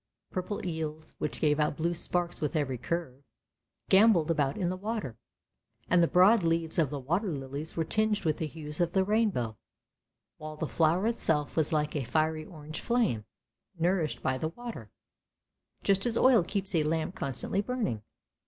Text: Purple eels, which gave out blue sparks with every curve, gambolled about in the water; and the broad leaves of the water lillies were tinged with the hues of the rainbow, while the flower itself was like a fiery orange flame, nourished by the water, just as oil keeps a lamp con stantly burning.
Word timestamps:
Purple 0.31 0.65
eels, 0.67 1.13
which 1.19 1.39
gave 1.39 1.59
out 1.59 1.77
blue 1.77 1.93
sparks 1.93 2.41
with 2.41 2.55
every 2.55 2.79
curve, 2.79 3.21
gambolled 3.87 4.31
about 4.31 4.57
in 4.57 4.69
the 4.69 4.75
water; 4.75 5.15
and 5.91 6.01
the 6.01 6.07
broad 6.07 6.41
leaves 6.41 6.79
of 6.79 6.89
the 6.89 6.99
water 6.99 7.31
lillies 7.31 7.77
were 7.77 7.83
tinged 7.83 8.25
with 8.25 8.37
the 8.37 8.47
hues 8.47 8.79
of 8.81 8.93
the 8.93 9.03
rainbow, 9.03 9.59
while 10.37 10.55
the 10.57 10.67
flower 10.67 11.05
itself 11.05 11.55
was 11.55 11.71
like 11.71 11.95
a 11.95 12.03
fiery 12.03 12.45
orange 12.45 12.81
flame, 12.81 13.25
nourished 13.77 14.23
by 14.23 14.39
the 14.39 14.49
water, 14.49 14.89
just 15.83 16.07
as 16.07 16.17
oil 16.17 16.41
keeps 16.43 16.73
a 16.73 16.81
lamp 16.81 17.13
con 17.13 17.33
stantly 17.33 17.63
burning. 17.63 18.01